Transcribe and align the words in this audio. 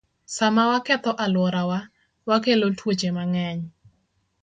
Sama 0.25 0.67
waketho 0.69 1.11
alworawa, 1.23 1.79
wakelo 2.29 2.67
tuoche 2.77 3.09
mang'eny. 3.15 3.61